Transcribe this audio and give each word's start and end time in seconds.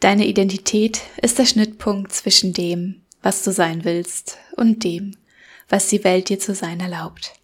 Deine 0.00 0.26
Identität 0.26 1.02
ist 1.20 1.38
der 1.38 1.44
Schnittpunkt 1.44 2.12
zwischen 2.12 2.54
dem, 2.54 3.02
was 3.22 3.44
du 3.44 3.52
sein 3.52 3.84
willst, 3.84 4.38
und 4.56 4.82
dem, 4.82 5.16
was 5.68 5.88
die 5.88 6.02
Welt 6.04 6.30
dir 6.30 6.38
zu 6.38 6.54
sein 6.54 6.80
erlaubt. 6.80 7.34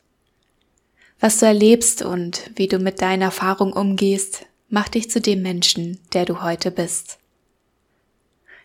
Was 1.20 1.38
du 1.38 1.46
erlebst 1.46 2.00
und 2.00 2.50
wie 2.56 2.66
du 2.66 2.78
mit 2.78 3.02
deiner 3.02 3.26
Erfahrung 3.26 3.74
umgehst, 3.74 4.46
macht 4.70 4.94
dich 4.94 5.10
zu 5.10 5.20
dem 5.20 5.42
Menschen, 5.42 6.00
der 6.14 6.24
du 6.24 6.42
heute 6.42 6.70
bist. 6.70 7.18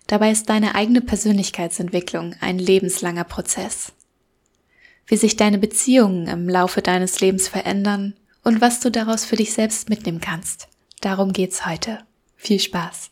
Dabei 0.08 0.32
ist 0.32 0.50
deine 0.50 0.74
eigene 0.76 1.02
Persönlichkeitsentwicklung 1.02 2.36
ein 2.40 2.60
lebenslanger 2.60 3.26
Prozess. 3.26 3.92
Wie 5.06 5.18
sich 5.18 5.36
deine 5.36 5.58
Beziehungen 5.58 6.28
im 6.28 6.48
Laufe 6.48 6.82
deines 6.82 7.20
Lebens 7.20 7.50
verändern 7.50 8.16
und 8.44 8.62
was 8.62 8.80
du 8.80 8.90
daraus 8.90 9.26
für 9.26 9.36
dich 9.36 9.54
selbst 9.54 9.90
mitnehmen 9.90 10.22
kannst. 10.22 10.70
Darum 11.02 11.34
geht's 11.34 11.66
heute. 11.66 12.00
Viel 12.36 12.60
Spaß! 12.60 13.12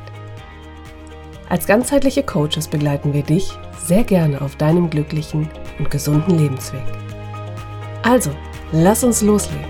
Als 1.51 1.67
ganzheitliche 1.67 2.23
Coaches 2.23 2.69
begleiten 2.69 3.11
wir 3.11 3.23
dich 3.23 3.51
sehr 3.77 4.05
gerne 4.05 4.39
auf 4.39 4.55
deinem 4.55 4.89
glücklichen 4.89 5.49
und 5.79 5.91
gesunden 5.91 6.39
Lebensweg. 6.39 6.81
Also, 8.03 8.33
lass 8.71 9.03
uns 9.03 9.21
loslegen. 9.21 9.65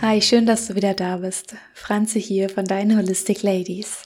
Hi, 0.00 0.22
schön, 0.22 0.46
dass 0.46 0.68
du 0.68 0.76
wieder 0.76 0.94
da 0.94 1.16
bist. 1.16 1.56
Franzi 1.74 2.22
hier 2.22 2.48
von 2.48 2.64
deinen 2.64 2.96
Holistic 2.96 3.42
Ladies. 3.42 4.04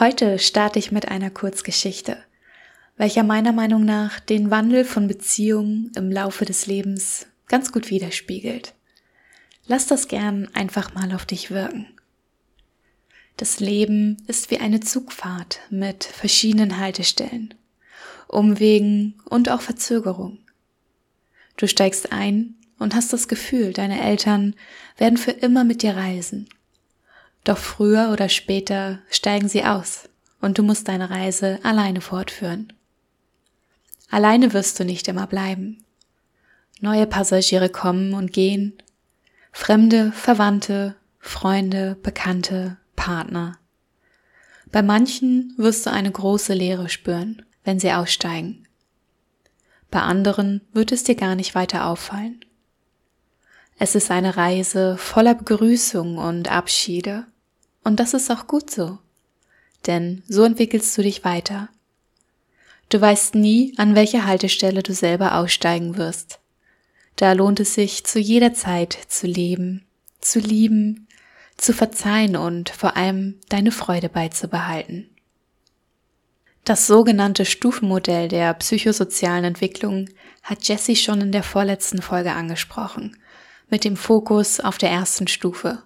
Heute 0.00 0.40
starte 0.40 0.80
ich 0.80 0.90
mit 0.90 1.06
einer 1.06 1.30
Kurzgeschichte, 1.30 2.16
welcher 2.96 3.22
meiner 3.22 3.52
Meinung 3.52 3.84
nach 3.84 4.20
den 4.20 4.50
Wandel 4.50 4.84
von 4.84 5.06
Beziehungen 5.06 5.92
im 5.96 6.10
Laufe 6.10 6.44
des 6.44 6.66
Lebens 6.66 7.26
ganz 7.46 7.72
gut 7.72 7.90
widerspiegelt. 7.90 8.74
Lass 9.66 9.86
das 9.86 10.08
gern 10.08 10.48
einfach 10.54 10.94
mal 10.94 11.12
auf 11.14 11.26
dich 11.26 11.50
wirken. 11.50 11.86
Das 13.36 13.60
Leben 13.60 14.16
ist 14.26 14.50
wie 14.50 14.58
eine 14.58 14.80
Zugfahrt 14.80 15.60
mit 15.68 16.04
verschiedenen 16.04 16.78
Haltestellen, 16.78 17.52
Umwegen 18.28 19.14
und 19.24 19.50
auch 19.50 19.60
Verzögerung. 19.60 20.38
Du 21.56 21.68
steigst 21.68 22.12
ein 22.12 22.54
und 22.78 22.94
hast 22.94 23.12
das 23.12 23.28
Gefühl, 23.28 23.72
deine 23.72 24.00
Eltern 24.00 24.54
werden 24.96 25.18
für 25.18 25.32
immer 25.32 25.64
mit 25.64 25.82
dir 25.82 25.96
reisen. 25.96 26.48
Doch 27.44 27.58
früher 27.58 28.10
oder 28.10 28.28
später 28.28 29.00
steigen 29.10 29.48
sie 29.48 29.64
aus 29.64 30.08
und 30.40 30.58
du 30.58 30.62
musst 30.62 30.88
deine 30.88 31.10
Reise 31.10 31.58
alleine 31.62 32.00
fortführen. 32.00 32.72
Alleine 34.10 34.52
wirst 34.52 34.78
du 34.78 34.84
nicht 34.84 35.08
immer 35.08 35.26
bleiben. 35.26 35.84
Neue 36.80 37.06
Passagiere 37.06 37.68
kommen 37.68 38.14
und 38.14 38.32
gehen 38.32 38.74
Fremde, 39.52 40.12
Verwandte, 40.12 40.96
Freunde, 41.18 41.96
Bekannte, 42.02 42.76
Partner. 42.94 43.58
Bei 44.70 44.82
manchen 44.82 45.54
wirst 45.56 45.86
du 45.86 45.90
eine 45.90 46.10
große 46.10 46.52
Leere 46.52 46.88
spüren, 46.88 47.42
wenn 47.64 47.78
sie 47.78 47.92
aussteigen. 47.92 48.66
Bei 49.90 50.00
anderen 50.00 50.60
wird 50.72 50.92
es 50.92 51.04
dir 51.04 51.14
gar 51.14 51.34
nicht 51.34 51.54
weiter 51.54 51.86
auffallen. 51.86 52.44
Es 53.78 53.94
ist 53.94 54.10
eine 54.10 54.36
Reise 54.36 54.96
voller 54.96 55.34
Begrüßung 55.34 56.18
und 56.18 56.50
Abschiede. 56.50 57.26
Und 57.84 58.00
das 58.00 58.14
ist 58.14 58.30
auch 58.30 58.46
gut 58.46 58.70
so. 58.70 58.98
Denn 59.86 60.22
so 60.28 60.44
entwickelst 60.44 60.96
du 60.96 61.02
dich 61.02 61.24
weiter. 61.24 61.68
Du 62.88 63.00
weißt 63.00 63.34
nie, 63.34 63.74
an 63.78 63.94
welcher 63.94 64.26
Haltestelle 64.26 64.82
du 64.82 64.92
selber 64.92 65.36
aussteigen 65.36 65.96
wirst. 65.96 66.38
Da 67.16 67.32
lohnt 67.32 67.60
es 67.60 67.74
sich 67.74 68.04
zu 68.04 68.18
jeder 68.18 68.54
Zeit 68.54 68.96
zu 69.08 69.26
leben, 69.26 69.84
zu 70.20 70.38
lieben, 70.38 71.08
zu 71.56 71.72
verzeihen 71.72 72.36
und 72.36 72.68
vor 72.68 72.96
allem 72.96 73.40
deine 73.48 73.72
Freude 73.72 74.08
beizubehalten. 74.08 75.10
Das 76.64 76.86
sogenannte 76.86 77.44
Stufenmodell 77.44 78.28
der 78.28 78.52
psychosozialen 78.54 79.44
Entwicklung 79.44 80.08
hat 80.42 80.66
Jessie 80.66 80.96
schon 80.96 81.20
in 81.20 81.32
der 81.32 81.42
vorletzten 81.42 82.02
Folge 82.02 82.32
angesprochen, 82.32 83.16
mit 83.68 83.84
dem 83.84 83.96
Fokus 83.96 84.60
auf 84.60 84.76
der 84.76 84.90
ersten 84.90 85.28
Stufe. 85.28 85.82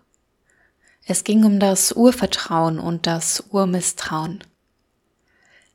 Es 1.06 1.24
ging 1.24 1.44
um 1.44 1.60
das 1.60 1.92
Urvertrauen 1.92 2.78
und 2.78 3.06
das 3.06 3.44
Urmisstrauen. 3.50 4.42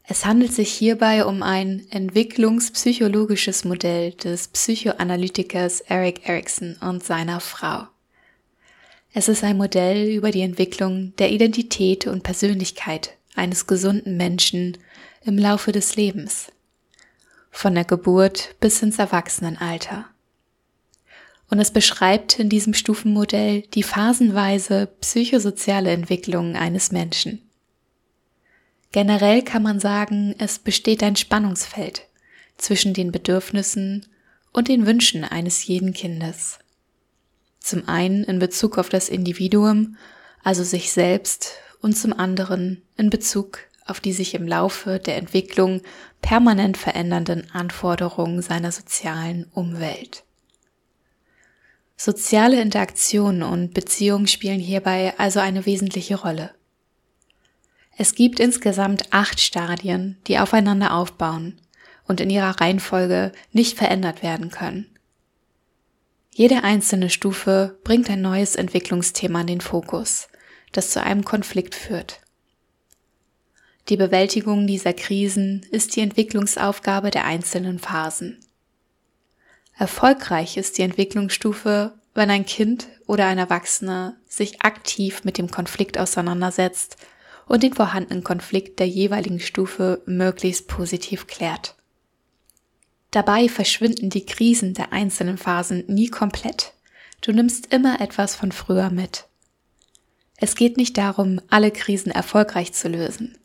Es 0.08 0.24
handelt 0.24 0.54
sich 0.54 0.72
hierbei 0.72 1.26
um 1.26 1.42
ein 1.42 1.88
entwicklungspsychologisches 1.90 3.66
Modell 3.66 4.12
des 4.12 4.50
Psychoanalytikers 4.50 5.82
Eric 5.82 6.30
Erikson 6.30 6.76
und 6.80 7.04
seiner 7.04 7.40
Frau. 7.40 7.88
Es 9.14 9.30
ist 9.30 9.44
ein 9.44 9.58
Modell 9.58 10.10
über 10.10 10.30
die 10.30 10.42
Entwicklung 10.42 11.16
der 11.18 11.32
Identität 11.32 12.06
und 12.06 12.22
Persönlichkeit 12.22 13.18
eines 13.34 13.66
gesunden 13.66 14.16
Menschen 14.16 14.78
im 15.24 15.40
Laufe 15.40 15.72
des 15.72 15.96
Lebens, 15.96 16.52
von 17.50 17.74
der 17.74 17.86
Geburt 17.86 18.56
bis 18.60 18.84
ins 18.84 19.00
Erwachsenenalter. 19.00 20.06
Und 21.50 21.60
es 21.60 21.72
beschreibt 21.72 22.38
in 22.38 22.50
diesem 22.50 22.76
Stufenmodell 22.76 23.64
die 23.74 23.84
phasenweise 23.84 24.88
psychosoziale 25.02 25.92
Entwicklung 25.92 26.56
eines 26.56 26.92
Menschen. 26.92 27.42
Generell 28.96 29.42
kann 29.42 29.62
man 29.62 29.82
sagen, 29.82 30.36
es 30.38 30.58
besteht 30.58 31.04
ein 31.04 31.18
Spannungsfeld 31.18 32.08
zwischen 32.56 32.94
den 32.94 33.12
Bedürfnissen 33.12 34.06
und 34.54 34.70
den 34.70 34.86
Wünschen 34.86 35.26
eines 35.26 35.68
jeden 35.68 35.92
Kindes. 35.92 36.60
Zum 37.60 37.90
einen 37.90 38.24
in 38.24 38.40
Bezug 38.40 38.78
auf 38.78 38.88
das 38.88 39.10
Individuum, 39.10 39.98
also 40.46 40.64
sich 40.64 40.94
selbst, 40.94 41.56
und 41.82 41.98
zum 41.98 42.14
anderen 42.14 42.84
in 42.96 43.10
Bezug 43.10 43.60
auf 43.86 44.00
die 44.00 44.14
sich 44.14 44.34
im 44.34 44.48
Laufe 44.48 44.98
der 44.98 45.18
Entwicklung 45.18 45.82
permanent 46.22 46.78
verändernden 46.78 47.52
Anforderungen 47.52 48.42
seiner 48.42 48.72
sozialen 48.72 49.44
Umwelt. 49.52 50.24
Soziale 51.98 52.62
Interaktionen 52.62 53.44
und 53.44 53.74
Beziehungen 53.74 54.28
spielen 54.28 54.62
hierbei 54.62 55.14
also 55.18 55.42
eine 55.42 55.66
wesentliche 55.66 56.16
Rolle. 56.16 56.55
Es 57.98 58.16
gibt 58.16 58.40
insgesamt 58.40 59.14
acht 59.14 59.40
Stadien, 59.40 60.18
die 60.28 60.38
aufeinander 60.40 60.94
aufbauen 60.94 61.60
und 62.08 62.20
in 62.20 62.30
ihrer 62.30 62.60
Reihenfolge 62.60 63.32
nicht 63.52 63.78
verändert 63.78 64.22
werden 64.22 64.52
können. 64.52 64.88
Jede 66.32 66.66
einzelne 66.66 67.10
Stufe 67.10 67.80
bringt 67.86 68.10
ein 68.10 68.22
neues 68.22 68.58
Entwicklungsthema 68.58 69.42
in 69.42 69.48
den 69.48 69.62
Fokus, 69.62 70.28
das 70.74 70.92
zu 70.92 71.02
einem 71.02 71.24
Konflikt 71.24 71.74
führt. 71.74 72.20
Die 73.88 73.96
Bewältigung 73.96 74.68
dieser 74.68 74.94
Krisen 74.94 75.66
ist 75.72 75.96
die 75.96 76.02
Entwicklungsaufgabe 76.02 77.12
der 77.12 77.24
einzelnen 77.24 77.80
Phasen. 77.80 78.40
Erfolgreich 79.78 80.58
ist 80.58 80.78
die 80.78 80.82
Entwicklungsstufe, 80.82 81.94
wenn 82.14 82.30
ein 82.30 82.46
Kind 82.46 82.88
oder 83.08 83.28
ein 83.28 83.38
Erwachsener 83.38 84.18
sich 84.28 84.62
aktiv 84.62 85.24
mit 85.24 85.38
dem 85.38 85.50
Konflikt 85.50 85.98
auseinandersetzt 85.98 86.98
und 87.48 87.64
den 87.64 87.74
vorhandenen 87.74 88.24
Konflikt 88.24 88.80
der 88.80 88.88
jeweiligen 88.88 89.40
Stufe 89.40 90.02
möglichst 90.06 90.68
positiv 90.68 91.28
klärt. 91.28 91.76
Dabei 93.12 93.48
verschwinden 93.48 94.10
die 94.10 94.26
Krisen 94.26 94.74
der 94.74 94.92
einzelnen 94.92 95.38
Phasen 95.38 95.86
nie 95.88 96.10
komplett. 96.10 96.74
Du 97.22 97.32
nimmst 97.32 97.72
immer 97.72 98.02
etwas 98.02 98.36
von 98.36 98.52
früher 98.52 98.90
mit. 98.90 99.26
Es 100.38 100.56
geht 100.56 100.76
nicht 100.76 100.98
darum, 100.98 101.40
alle 101.50 101.72
Krisen 101.72 102.12
erfolgreich 102.12 102.74
zu 102.74 102.90
lösen, 102.90 103.38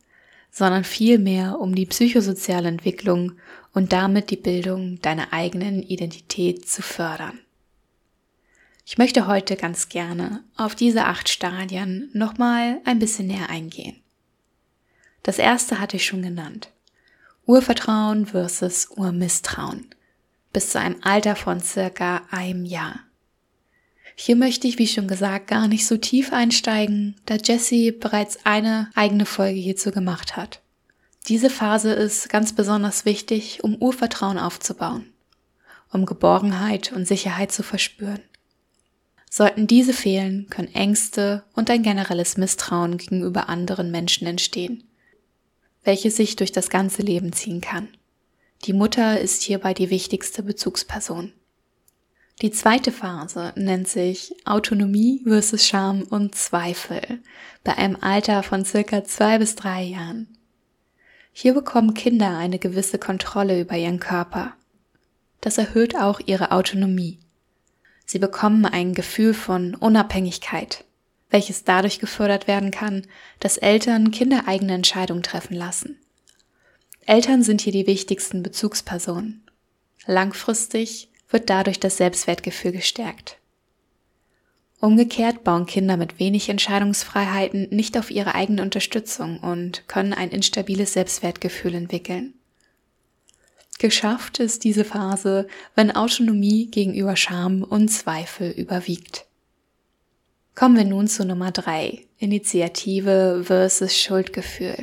sondern 0.50 0.82
vielmehr 0.82 1.60
um 1.60 1.74
die 1.74 1.86
psychosoziale 1.86 2.68
Entwicklung 2.68 3.32
und 3.72 3.92
damit 3.92 4.30
die 4.30 4.36
Bildung 4.36 5.00
deiner 5.02 5.32
eigenen 5.32 5.82
Identität 5.82 6.68
zu 6.68 6.82
fördern. 6.82 7.38
Ich 8.90 8.98
möchte 8.98 9.28
heute 9.28 9.54
ganz 9.54 9.88
gerne 9.88 10.42
auf 10.56 10.74
diese 10.74 11.04
acht 11.04 11.28
Stadien 11.28 12.10
nochmal 12.12 12.80
ein 12.84 12.98
bisschen 12.98 13.28
näher 13.28 13.48
eingehen. 13.48 14.02
Das 15.22 15.38
erste 15.38 15.78
hatte 15.78 15.94
ich 15.96 16.04
schon 16.04 16.22
genannt. 16.22 16.70
Urvertrauen 17.46 18.26
versus 18.26 18.88
Urmisstrauen 18.96 19.86
bis 20.52 20.70
zu 20.70 20.80
einem 20.80 20.96
Alter 21.04 21.36
von 21.36 21.60
circa 21.60 22.22
einem 22.32 22.64
Jahr. 22.64 22.98
Hier 24.16 24.34
möchte 24.34 24.66
ich, 24.66 24.78
wie 24.78 24.88
schon 24.88 25.06
gesagt, 25.06 25.46
gar 25.46 25.68
nicht 25.68 25.86
so 25.86 25.96
tief 25.96 26.32
einsteigen, 26.32 27.14
da 27.26 27.36
Jessie 27.36 27.92
bereits 27.92 28.44
eine 28.44 28.90
eigene 28.96 29.24
Folge 29.24 29.60
hierzu 29.60 29.92
gemacht 29.92 30.36
hat. 30.36 30.62
Diese 31.28 31.48
Phase 31.48 31.92
ist 31.92 32.28
ganz 32.28 32.56
besonders 32.56 33.04
wichtig, 33.04 33.62
um 33.62 33.76
Urvertrauen 33.76 34.36
aufzubauen, 34.36 35.12
um 35.92 36.06
Geborgenheit 36.06 36.90
und 36.90 37.06
Sicherheit 37.06 37.52
zu 37.52 37.62
verspüren. 37.62 38.18
Sollten 39.32 39.68
diese 39.68 39.92
fehlen, 39.92 40.48
können 40.50 40.74
Ängste 40.74 41.44
und 41.54 41.70
ein 41.70 41.84
generelles 41.84 42.36
Misstrauen 42.36 42.96
gegenüber 42.96 43.48
anderen 43.48 43.92
Menschen 43.92 44.26
entstehen, 44.26 44.82
welches 45.84 46.16
sich 46.16 46.34
durch 46.34 46.50
das 46.50 46.68
ganze 46.68 47.02
Leben 47.02 47.32
ziehen 47.32 47.60
kann. 47.60 47.88
Die 48.64 48.72
Mutter 48.72 49.20
ist 49.20 49.42
hierbei 49.42 49.72
die 49.72 49.88
wichtigste 49.88 50.42
Bezugsperson. 50.42 51.32
Die 52.42 52.50
zweite 52.50 52.90
Phase 52.90 53.52
nennt 53.54 53.86
sich 53.86 54.34
Autonomie 54.46 55.22
versus 55.24 55.64
Scham 55.64 56.02
und 56.02 56.34
Zweifel 56.34 57.20
bei 57.62 57.76
einem 57.76 57.98
Alter 58.00 58.42
von 58.42 58.64
circa 58.64 59.04
zwei 59.04 59.38
bis 59.38 59.54
drei 59.54 59.84
Jahren. 59.84 60.26
Hier 61.32 61.54
bekommen 61.54 61.94
Kinder 61.94 62.36
eine 62.36 62.58
gewisse 62.58 62.98
Kontrolle 62.98 63.60
über 63.60 63.76
ihren 63.76 64.00
Körper. 64.00 64.54
Das 65.40 65.56
erhöht 65.56 65.94
auch 65.94 66.18
ihre 66.26 66.50
Autonomie. 66.50 67.20
Sie 68.10 68.18
bekommen 68.18 68.64
ein 68.66 68.92
Gefühl 68.92 69.34
von 69.34 69.76
Unabhängigkeit, 69.76 70.82
welches 71.30 71.62
dadurch 71.62 72.00
gefördert 72.00 72.48
werden 72.48 72.72
kann, 72.72 73.06
dass 73.38 73.56
Eltern 73.56 74.10
Kinder 74.10 74.48
eigene 74.48 74.74
Entscheidungen 74.74 75.22
treffen 75.22 75.54
lassen. 75.54 75.96
Eltern 77.06 77.44
sind 77.44 77.60
hier 77.60 77.72
die 77.72 77.86
wichtigsten 77.86 78.42
Bezugspersonen. 78.42 79.44
Langfristig 80.06 81.08
wird 81.28 81.50
dadurch 81.50 81.78
das 81.78 81.98
Selbstwertgefühl 81.98 82.72
gestärkt. 82.72 83.38
Umgekehrt 84.80 85.44
bauen 85.44 85.66
Kinder 85.66 85.96
mit 85.96 86.18
wenig 86.18 86.48
Entscheidungsfreiheiten 86.48 87.68
nicht 87.70 87.96
auf 87.96 88.10
ihre 88.10 88.34
eigene 88.34 88.62
Unterstützung 88.62 89.38
und 89.38 89.86
können 89.86 90.14
ein 90.14 90.30
instabiles 90.30 90.94
Selbstwertgefühl 90.94 91.76
entwickeln. 91.76 92.34
Geschafft 93.80 94.40
ist 94.40 94.64
diese 94.64 94.84
Phase, 94.84 95.48
wenn 95.74 95.90
Autonomie 95.90 96.66
gegenüber 96.66 97.16
Scham 97.16 97.62
und 97.62 97.88
Zweifel 97.88 98.50
überwiegt. 98.50 99.24
Kommen 100.54 100.76
wir 100.76 100.84
nun 100.84 101.08
zu 101.08 101.24
Nummer 101.24 101.50
drei: 101.50 102.06
Initiative 102.18 103.42
versus 103.42 103.96
Schuldgefühl. 103.96 104.76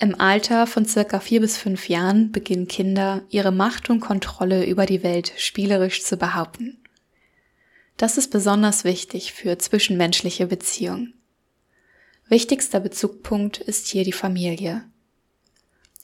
Im 0.00 0.20
Alter 0.20 0.66
von 0.66 0.84
circa 0.84 1.20
vier 1.20 1.40
bis 1.40 1.56
fünf 1.56 1.88
Jahren 1.88 2.32
beginnen 2.32 2.66
Kinder, 2.66 3.22
ihre 3.30 3.52
Macht 3.52 3.88
und 3.88 4.00
Kontrolle 4.00 4.66
über 4.66 4.84
die 4.84 5.04
Welt 5.04 5.32
spielerisch 5.36 6.02
zu 6.02 6.16
behaupten. 6.16 6.82
Das 7.96 8.18
ist 8.18 8.32
besonders 8.32 8.82
wichtig 8.82 9.32
für 9.32 9.58
zwischenmenschliche 9.58 10.48
Beziehungen. 10.48 11.14
Wichtigster 12.26 12.80
Bezugpunkt 12.80 13.58
ist 13.58 13.86
hier 13.86 14.02
die 14.02 14.10
Familie. 14.10 14.82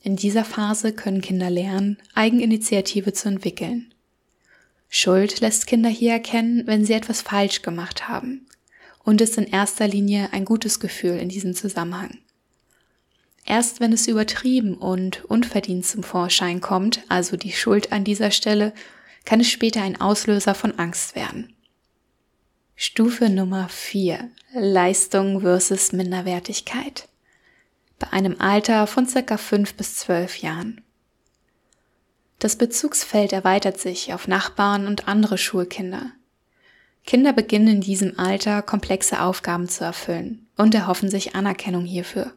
In 0.03 0.17
dieser 0.17 0.45
Phase 0.45 0.93
können 0.93 1.21
Kinder 1.21 1.51
lernen, 1.51 1.99
Eigeninitiative 2.15 3.13
zu 3.13 3.29
entwickeln. 3.29 3.93
Schuld 4.89 5.41
lässt 5.41 5.67
Kinder 5.67 5.91
hier 5.91 6.13
erkennen, 6.13 6.67
wenn 6.67 6.85
sie 6.85 6.95
etwas 6.95 7.23
falsch 7.23 7.63
gemacht 7.63 8.09
haben 8.09 8.47
und 9.05 9.21
ist 9.21 9.39
in 9.39 9.47
erster 9.47 9.87
Linie 9.87 10.33
ein 10.33 10.45
gutes 10.45 10.81
Gefühl 10.81 11.19
in 11.19 11.29
diesem 11.29 11.55
Zusammenhang. 11.55 12.19
Erst 13.45 13.81
wenn 13.81 13.93
es 13.93 14.09
übertrieben 14.09 14.75
und 14.75 15.25
unverdient 15.27 15.85
zum 15.85 16.03
Vorschein 16.03 16.61
kommt, 16.61 17.03
also 17.09 17.37
die 17.37 17.53
Schuld 17.53 17.93
an 17.93 18.05
dieser 18.05 18.31
Stelle, 18.31 18.73
kann 19.25 19.41
es 19.41 19.51
später 19.51 19.83
ein 19.83 20.01
Auslöser 20.01 20.55
von 20.55 20.79
Angst 20.79 21.15
werden. 21.15 21.55
Stufe 22.75 23.29
Nummer 23.29 23.69
4. 23.69 24.31
Leistung 24.55 25.43
versus 25.43 25.93
Minderwertigkeit. 25.93 27.10
Bei 28.01 28.13
einem 28.15 28.41
Alter 28.41 28.87
von 28.87 29.07
circa 29.07 29.37
5 29.37 29.75
bis 29.75 29.97
12 29.97 30.39
Jahren. 30.39 30.81
Das 32.39 32.57
Bezugsfeld 32.57 33.35
erweitert 33.35 33.79
sich 33.79 34.15
auf 34.15 34.27
Nachbarn 34.27 34.87
und 34.87 35.07
andere 35.07 35.37
Schulkinder. 35.37 36.11
Kinder 37.05 37.35
beginnen 37.35 37.69
in 37.69 37.81
diesem 37.83 38.19
Alter 38.19 38.63
komplexe 38.63 39.21
Aufgaben 39.21 39.69
zu 39.69 39.85
erfüllen 39.85 40.49
und 40.57 40.75
erhoffen 40.75 41.11
sich 41.11 41.35
Anerkennung 41.35 41.85
hierfür. 41.85 42.33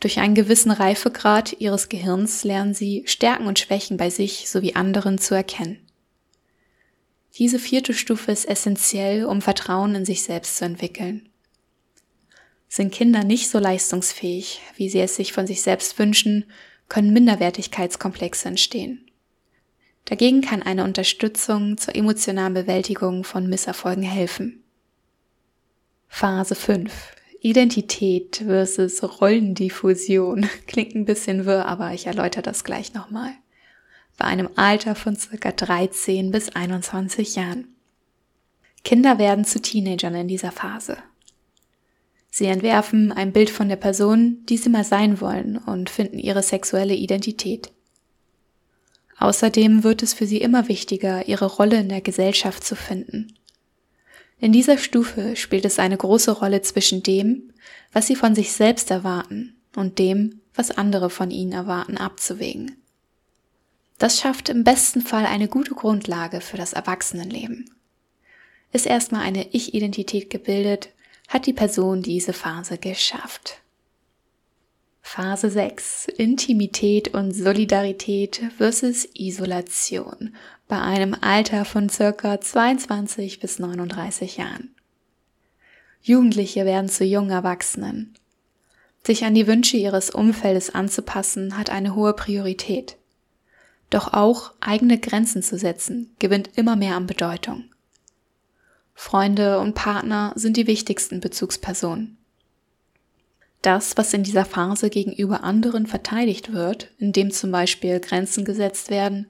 Durch 0.00 0.18
einen 0.18 0.34
gewissen 0.34 0.72
Reifegrad 0.72 1.60
ihres 1.60 1.88
Gehirns 1.88 2.42
lernen 2.42 2.74
sie 2.74 3.04
Stärken 3.06 3.46
und 3.46 3.60
Schwächen 3.60 3.98
bei 3.98 4.10
sich 4.10 4.50
sowie 4.50 4.74
anderen 4.74 5.18
zu 5.18 5.36
erkennen. 5.36 5.78
Diese 7.38 7.60
vierte 7.60 7.94
Stufe 7.94 8.32
ist 8.32 8.48
essentiell, 8.48 9.26
um 9.26 9.42
Vertrauen 9.42 9.94
in 9.94 10.04
sich 10.04 10.24
selbst 10.24 10.56
zu 10.56 10.64
entwickeln. 10.64 11.29
Sind 12.72 12.92
Kinder 12.92 13.24
nicht 13.24 13.50
so 13.50 13.58
leistungsfähig, 13.58 14.60
wie 14.76 14.88
sie 14.88 15.00
es 15.00 15.16
sich 15.16 15.32
von 15.32 15.44
sich 15.44 15.60
selbst 15.60 15.98
wünschen, 15.98 16.44
können 16.88 17.12
Minderwertigkeitskomplexe 17.12 18.46
entstehen. 18.46 19.10
Dagegen 20.04 20.40
kann 20.40 20.62
eine 20.62 20.84
Unterstützung 20.84 21.78
zur 21.78 21.96
emotionalen 21.96 22.54
Bewältigung 22.54 23.24
von 23.24 23.48
Misserfolgen 23.48 24.04
helfen. 24.04 24.62
Phase 26.06 26.54
5. 26.54 26.92
Identität 27.40 28.44
versus 28.46 29.02
Rollendiffusion. 29.20 30.48
Klingt 30.68 30.94
ein 30.94 31.06
bisschen 31.06 31.46
wirr, 31.46 31.66
aber 31.66 31.92
ich 31.92 32.06
erläutere 32.06 32.42
das 32.42 32.62
gleich 32.62 32.94
nochmal. 32.94 33.32
Bei 34.16 34.26
einem 34.26 34.48
Alter 34.54 34.94
von 34.94 35.16
circa 35.16 35.50
13 35.50 36.30
bis 36.30 36.50
21 36.50 37.34
Jahren. 37.34 37.74
Kinder 38.84 39.18
werden 39.18 39.44
zu 39.44 39.60
Teenagern 39.60 40.14
in 40.14 40.28
dieser 40.28 40.52
Phase. 40.52 40.98
Sie 42.40 42.46
entwerfen 42.46 43.12
ein 43.12 43.32
Bild 43.32 43.50
von 43.50 43.68
der 43.68 43.76
Person, 43.76 44.46
die 44.46 44.56
sie 44.56 44.70
mal 44.70 44.82
sein 44.82 45.20
wollen 45.20 45.58
und 45.58 45.90
finden 45.90 46.18
ihre 46.18 46.42
sexuelle 46.42 46.94
Identität. 46.94 47.70
Außerdem 49.18 49.84
wird 49.84 50.02
es 50.02 50.14
für 50.14 50.26
sie 50.26 50.38
immer 50.38 50.66
wichtiger, 50.66 51.28
ihre 51.28 51.44
Rolle 51.44 51.78
in 51.78 51.90
der 51.90 52.00
Gesellschaft 52.00 52.64
zu 52.64 52.76
finden. 52.76 53.34
In 54.38 54.52
dieser 54.52 54.78
Stufe 54.78 55.36
spielt 55.36 55.66
es 55.66 55.78
eine 55.78 55.98
große 55.98 56.30
Rolle 56.30 56.62
zwischen 56.62 57.02
dem, 57.02 57.52
was 57.92 58.06
sie 58.06 58.16
von 58.16 58.34
sich 58.34 58.52
selbst 58.52 58.90
erwarten 58.90 59.60
und 59.76 59.98
dem, 59.98 60.40
was 60.54 60.70
andere 60.70 61.10
von 61.10 61.30
ihnen 61.30 61.52
erwarten, 61.52 61.98
abzuwägen. 61.98 62.74
Das 63.98 64.18
schafft 64.18 64.48
im 64.48 64.64
besten 64.64 65.02
Fall 65.02 65.26
eine 65.26 65.48
gute 65.48 65.74
Grundlage 65.74 66.40
für 66.40 66.56
das 66.56 66.72
Erwachsenenleben. 66.72 67.68
Ist 68.72 68.86
erstmal 68.86 69.24
eine 69.24 69.48
Ich-Identität 69.50 70.30
gebildet, 70.30 70.88
hat 71.30 71.46
die 71.46 71.52
Person 71.52 72.02
diese 72.02 72.32
Phase 72.32 72.76
geschafft. 72.76 73.62
Phase 75.00 75.48
6. 75.48 76.06
Intimität 76.18 77.14
und 77.14 77.32
Solidarität 77.32 78.42
versus 78.58 79.08
Isolation 79.14 80.34
bei 80.68 80.80
einem 80.80 81.16
Alter 81.20 81.64
von 81.64 81.88
circa 81.88 82.40
22 82.40 83.38
bis 83.40 83.60
39 83.60 84.36
Jahren. 84.38 84.74
Jugendliche 86.02 86.64
werden 86.64 86.88
zu 86.88 87.04
jungen 87.04 87.30
Erwachsenen. 87.30 88.14
Sich 89.04 89.24
an 89.24 89.34
die 89.34 89.46
Wünsche 89.46 89.76
ihres 89.76 90.10
Umfeldes 90.10 90.74
anzupassen 90.74 91.56
hat 91.56 91.70
eine 91.70 91.94
hohe 91.94 92.12
Priorität. 92.12 92.96
Doch 93.88 94.12
auch 94.12 94.52
eigene 94.60 94.98
Grenzen 94.98 95.42
zu 95.42 95.58
setzen 95.58 96.14
gewinnt 96.18 96.50
immer 96.56 96.74
mehr 96.74 96.96
an 96.96 97.06
Bedeutung. 97.06 97.69
Freunde 99.02 99.60
und 99.60 99.74
Partner 99.74 100.34
sind 100.36 100.58
die 100.58 100.66
wichtigsten 100.66 101.20
Bezugspersonen. 101.20 102.18
Das, 103.62 103.96
was 103.96 104.12
in 104.12 104.24
dieser 104.24 104.44
Phase 104.44 104.90
gegenüber 104.90 105.42
anderen 105.42 105.86
verteidigt 105.86 106.52
wird, 106.52 106.90
indem 106.98 107.30
zum 107.30 107.50
Beispiel 107.50 107.98
Grenzen 107.98 108.44
gesetzt 108.44 108.90
werden, 108.90 109.26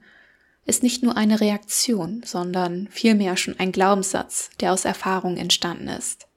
ist 0.65 0.83
nicht 0.83 1.03
nur 1.03 1.15
eine 1.15 1.39
Reaktion, 1.39 2.21
sondern 2.25 2.89
vielmehr 2.91 3.37
schon 3.37 3.57
ein 3.61 3.71
Glaubenssatz, 3.71 4.49
der 4.59 4.73
aus 4.73 4.83
Erfahrung 4.83 5.37
entstanden 5.37 5.87
ist. 5.87 6.27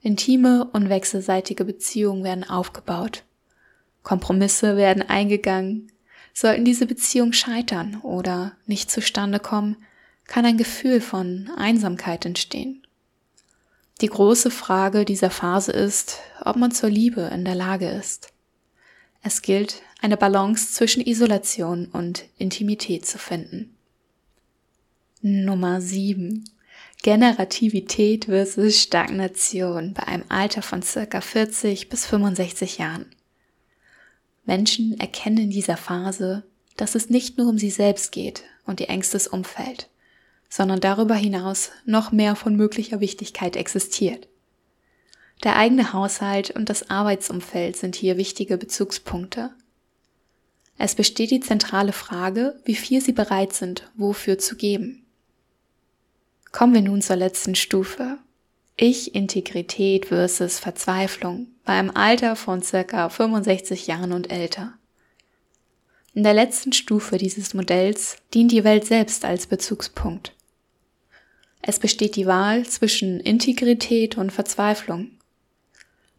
Intime 0.00 0.64
und 0.72 0.88
wechselseitige 0.88 1.66
Beziehungen 1.66 2.24
werden 2.24 2.48
aufgebaut. 2.48 3.24
Kompromisse 4.02 4.78
werden 4.78 5.02
eingegangen. 5.02 5.92
Sollten 6.32 6.64
diese 6.64 6.86
Beziehungen 6.86 7.34
scheitern 7.34 8.00
oder 8.00 8.52
nicht 8.64 8.90
zustande 8.90 9.40
kommen, 9.40 9.76
kann 10.28 10.46
ein 10.46 10.58
Gefühl 10.58 11.00
von 11.00 11.50
Einsamkeit 11.56 12.24
entstehen. 12.24 12.86
Die 14.00 14.06
große 14.06 14.52
Frage 14.52 15.04
dieser 15.04 15.30
Phase 15.30 15.72
ist, 15.72 16.20
ob 16.40 16.54
man 16.54 16.70
zur 16.70 16.88
Liebe 16.88 17.22
in 17.22 17.44
der 17.44 17.56
Lage 17.56 17.88
ist. 17.88 18.32
Es 19.22 19.42
gilt, 19.42 19.82
eine 20.00 20.16
Balance 20.16 20.72
zwischen 20.72 21.04
Isolation 21.04 21.86
und 21.86 22.26
Intimität 22.38 23.04
zu 23.04 23.18
finden. 23.18 23.74
Nummer 25.20 25.80
7. 25.80 26.44
Generativität 27.02 28.26
versus 28.26 28.80
Stagnation 28.80 29.94
bei 29.94 30.04
einem 30.04 30.24
Alter 30.28 30.62
von 30.62 30.82
circa 30.82 31.20
40 31.20 31.88
bis 31.88 32.06
65 32.06 32.78
Jahren. 32.78 33.06
Menschen 34.44 34.98
erkennen 35.00 35.38
in 35.38 35.50
dieser 35.50 35.76
Phase, 35.76 36.44
dass 36.76 36.94
es 36.94 37.10
nicht 37.10 37.38
nur 37.38 37.48
um 37.48 37.58
sie 37.58 37.70
selbst 37.70 38.12
geht 38.12 38.44
und 38.64 38.80
ihr 38.80 38.88
engstes 38.88 39.26
Umfeld, 39.26 39.88
sondern 40.48 40.80
darüber 40.80 41.14
hinaus 41.14 41.70
noch 41.84 42.12
mehr 42.12 42.36
von 42.36 42.56
möglicher 42.56 43.00
Wichtigkeit 43.00 43.56
existiert. 43.56 44.28
Der 45.44 45.56
eigene 45.56 45.92
Haushalt 45.92 46.50
und 46.50 46.68
das 46.68 46.90
Arbeitsumfeld 46.90 47.76
sind 47.76 47.94
hier 47.94 48.16
wichtige 48.16 48.58
Bezugspunkte. 48.58 49.50
Es 50.78 50.94
besteht 50.94 51.30
die 51.30 51.40
zentrale 51.40 51.92
Frage, 51.92 52.60
wie 52.64 52.74
viel 52.74 53.00
sie 53.00 53.12
bereit 53.12 53.52
sind, 53.52 53.90
wofür 53.96 54.38
zu 54.38 54.56
geben. 54.56 55.04
Kommen 56.50 56.74
wir 56.74 56.82
nun 56.82 57.02
zur 57.02 57.16
letzten 57.16 57.54
Stufe. 57.54 58.18
Ich-Integrität 58.76 60.06
versus 60.06 60.58
Verzweiflung 60.60 61.48
beim 61.64 61.90
Alter 61.90 62.36
von 62.36 62.62
circa 62.62 63.08
65 63.08 63.86
Jahren 63.88 64.12
und 64.12 64.30
älter. 64.30 64.72
In 66.14 66.22
der 66.22 66.34
letzten 66.34 66.72
Stufe 66.72 67.18
dieses 67.18 67.54
Modells 67.54 68.16
dient 68.32 68.50
die 68.50 68.64
Welt 68.64 68.86
selbst 68.86 69.24
als 69.24 69.46
Bezugspunkt. 69.46 70.32
Es 71.60 71.78
besteht 71.78 72.16
die 72.16 72.26
Wahl 72.26 72.66
zwischen 72.66 73.20
Integrität 73.20 74.16
und 74.16 74.32
Verzweiflung. 74.32 75.10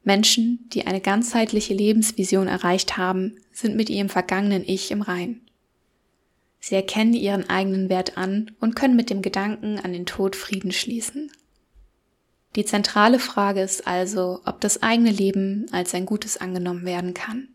Menschen, 0.03 0.67
die 0.73 0.87
eine 0.87 1.01
ganzheitliche 1.01 1.73
Lebensvision 1.73 2.47
erreicht 2.47 2.97
haben, 2.97 3.35
sind 3.51 3.75
mit 3.75 3.89
ihrem 3.89 4.09
vergangenen 4.09 4.63
Ich 4.65 4.91
im 4.91 5.01
Rein. 5.01 5.41
Sie 6.59 6.75
erkennen 6.75 7.13
ihren 7.13 7.49
eigenen 7.49 7.89
Wert 7.89 8.17
an 8.17 8.51
und 8.59 8.75
können 8.75 8.95
mit 8.95 9.09
dem 9.09 9.21
Gedanken 9.21 9.79
an 9.79 9.93
den 9.93 10.05
Tod 10.05 10.35
Frieden 10.35 10.71
schließen. 10.71 11.31
Die 12.55 12.65
zentrale 12.65 13.19
Frage 13.19 13.61
ist 13.61 13.87
also, 13.87 14.41
ob 14.45 14.59
das 14.59 14.81
eigene 14.81 15.11
Leben 15.11 15.67
als 15.71 15.93
ein 15.93 16.05
Gutes 16.05 16.37
angenommen 16.37 16.85
werden 16.85 17.13
kann. 17.13 17.49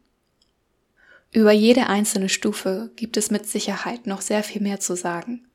Über 1.33 1.53
jede 1.53 1.89
einzelne 1.89 2.29
Stufe 2.29 2.93
gibt 2.95 3.17
es 3.17 3.31
mit 3.31 3.47
Sicherheit 3.47 4.07
noch 4.07 4.21
sehr 4.21 4.45
viel 4.45 4.63
mehr 4.63 4.79
zu 4.79 4.95
sagen. 4.95 5.49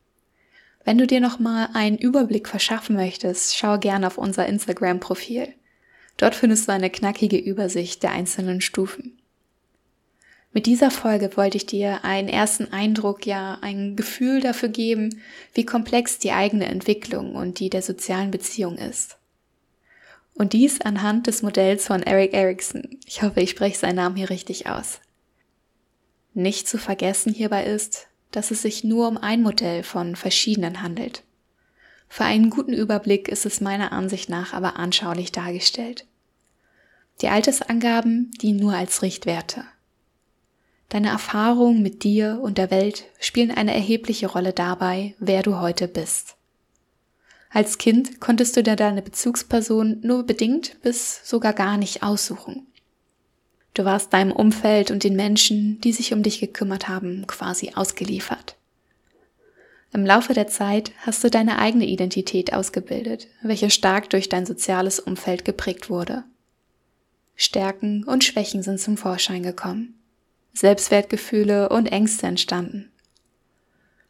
Wenn 0.84 0.98
du 0.98 1.06
dir 1.06 1.20
nochmal 1.20 1.68
einen 1.74 1.98
Überblick 1.98 2.48
verschaffen 2.48 2.96
möchtest, 2.96 3.56
schau 3.56 3.78
gerne 3.78 4.06
auf 4.06 4.18
unser 4.18 4.46
Instagram-Profil. 4.46 5.48
Dort 6.16 6.34
findest 6.34 6.68
du 6.68 6.72
eine 6.72 6.90
knackige 6.90 7.38
Übersicht 7.38 8.02
der 8.02 8.12
einzelnen 8.12 8.60
Stufen. 8.60 9.20
Mit 10.52 10.66
dieser 10.66 10.90
Folge 10.90 11.36
wollte 11.36 11.58
ich 11.58 11.66
dir 11.66 12.04
einen 12.04 12.28
ersten 12.28 12.72
Eindruck, 12.72 13.24
ja 13.24 13.58
ein 13.60 13.94
Gefühl 13.94 14.40
dafür 14.40 14.68
geben, 14.68 15.22
wie 15.54 15.64
komplex 15.64 16.18
die 16.18 16.32
eigene 16.32 16.66
Entwicklung 16.66 17.36
und 17.36 17.60
die 17.60 17.70
der 17.70 17.82
sozialen 17.82 18.32
Beziehung 18.32 18.76
ist. 18.76 19.18
Und 20.34 20.52
dies 20.52 20.80
anhand 20.80 21.28
des 21.28 21.42
Modells 21.42 21.86
von 21.86 22.02
Eric 22.02 22.32
Erickson. 22.32 22.98
Ich 23.06 23.22
hoffe, 23.22 23.40
ich 23.40 23.50
spreche 23.50 23.78
seinen 23.78 23.96
Namen 23.96 24.16
hier 24.16 24.30
richtig 24.30 24.66
aus. 24.66 25.00
Nicht 26.34 26.66
zu 26.66 26.78
vergessen 26.78 27.32
hierbei 27.32 27.64
ist, 27.64 28.08
dass 28.30 28.50
es 28.50 28.62
sich 28.62 28.84
nur 28.84 29.08
um 29.08 29.16
ein 29.16 29.42
Modell 29.42 29.82
von 29.82 30.16
verschiedenen 30.16 30.82
handelt. 30.82 31.22
Für 32.08 32.24
einen 32.24 32.50
guten 32.50 32.72
Überblick 32.72 33.28
ist 33.28 33.46
es 33.46 33.60
meiner 33.60 33.92
Ansicht 33.92 34.28
nach 34.28 34.52
aber 34.52 34.76
anschaulich 34.76 35.32
dargestellt. 35.32 36.06
Die 37.20 37.28
Altersangaben 37.28 38.30
dienen 38.40 38.58
nur 38.58 38.74
als 38.74 39.02
Richtwerte. 39.02 39.64
Deine 40.88 41.10
Erfahrungen 41.10 41.82
mit 41.82 42.02
dir 42.02 42.40
und 42.42 42.58
der 42.58 42.70
Welt 42.72 43.04
spielen 43.20 43.52
eine 43.52 43.72
erhebliche 43.72 44.26
Rolle 44.26 44.52
dabei, 44.52 45.14
wer 45.20 45.42
du 45.42 45.60
heute 45.60 45.86
bist. 45.86 46.36
Als 47.48 47.78
Kind 47.78 48.20
konntest 48.20 48.56
du 48.56 48.62
dir 48.62 48.76
deine 48.76 49.02
Bezugsperson 49.02 50.00
nur 50.02 50.24
bedingt 50.24 50.80
bis 50.82 51.20
sogar 51.28 51.52
gar 51.52 51.76
nicht 51.76 52.02
aussuchen. 52.02 52.66
Du 53.74 53.84
warst 53.84 54.12
deinem 54.12 54.32
Umfeld 54.32 54.90
und 54.90 55.04
den 55.04 55.16
Menschen, 55.16 55.80
die 55.80 55.92
sich 55.92 56.12
um 56.12 56.22
dich 56.22 56.40
gekümmert 56.40 56.88
haben, 56.88 57.26
quasi 57.26 57.72
ausgeliefert. 57.74 58.56
Im 59.92 60.06
Laufe 60.06 60.34
der 60.34 60.46
Zeit 60.46 60.92
hast 60.98 61.22
du 61.24 61.30
deine 61.30 61.58
eigene 61.58 61.86
Identität 61.86 62.52
ausgebildet, 62.52 63.26
welche 63.42 63.70
stark 63.70 64.10
durch 64.10 64.28
dein 64.28 64.46
soziales 64.46 65.00
Umfeld 65.00 65.44
geprägt 65.44 65.90
wurde. 65.90 66.24
Stärken 67.34 68.04
und 68.04 68.22
Schwächen 68.22 68.62
sind 68.62 68.78
zum 68.78 68.96
Vorschein 68.96 69.42
gekommen. 69.42 69.94
Selbstwertgefühle 70.52 71.68
und 71.70 71.86
Ängste 71.86 72.26
entstanden. 72.26 72.90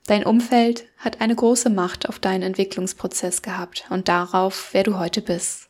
Dein 0.06 0.24
Umfeld 0.24 0.86
hat 0.98 1.20
eine 1.20 1.34
große 1.34 1.70
Macht 1.70 2.08
auf 2.08 2.18
deinen 2.18 2.42
Entwicklungsprozess 2.42 3.42
gehabt 3.42 3.84
und 3.90 4.08
darauf, 4.08 4.70
wer 4.72 4.82
du 4.82 4.98
heute 4.98 5.22
bist. 5.22 5.68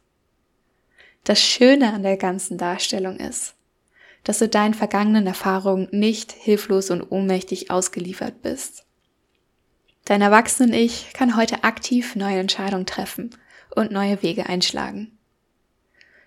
Das 1.25 1.41
Schöne 1.41 1.93
an 1.93 2.03
der 2.03 2.17
ganzen 2.17 2.57
Darstellung 2.57 3.17
ist, 3.17 3.55
dass 4.25 4.39
du 4.39 4.49
deinen 4.49 4.75
vergangenen 4.75 5.27
Erfahrungen 5.27 5.89
nicht 5.91 6.33
hilflos 6.33 6.91
und 6.91 7.03
ohnmächtig 7.03 7.71
ausgeliefert 7.71 8.43
bist. 8.43 8.85
Dein 10.05 10.23
Erwachsenen-Ich 10.23 11.13
kann 11.13 11.37
heute 11.37 11.65
aktiv 11.65 12.17
neue 12.17 12.39
Entscheidungen 12.39 12.87
treffen 12.87 13.31
und 13.75 13.93
neue 13.93 14.23
Wege 14.23 14.47
einschlagen. 14.47 15.17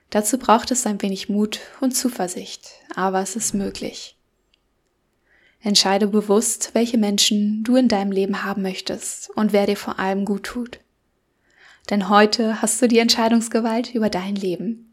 Dazu 0.10 0.38
braucht 0.38 0.72
es 0.72 0.86
ein 0.86 1.02
wenig 1.02 1.28
Mut 1.28 1.60
und 1.82 1.92
Zuversicht, 1.92 2.70
aber 2.96 3.22
es 3.22 3.36
ist 3.36 3.54
möglich. 3.54 4.16
Entscheide 5.60 6.08
bewusst, 6.08 6.72
welche 6.74 6.98
Menschen 6.98 7.64
du 7.64 7.76
in 7.78 7.88
deinem 7.88 8.12
Leben 8.12 8.44
haben 8.44 8.62
möchtest 8.62 9.30
und 9.32 9.54
wer 9.54 9.66
dir 9.66 9.78
vor 9.78 9.98
allem 9.98 10.26
gut 10.26 10.44
tut. 10.44 10.80
Denn 11.90 12.10
heute 12.10 12.62
hast 12.62 12.82
du 12.82 12.88
die 12.88 13.00
Entscheidungsgewalt 13.00 13.96
über 13.96 14.10
dein 14.10 14.36
Leben. 14.36 14.93